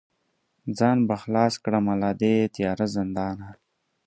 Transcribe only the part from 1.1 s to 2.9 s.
خلاص کړمه له دې تیاره